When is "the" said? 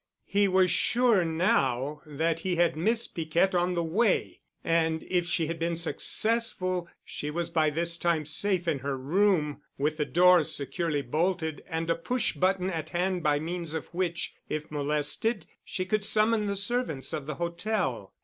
3.75-3.83, 9.97-10.05, 16.47-16.55, 17.27-17.35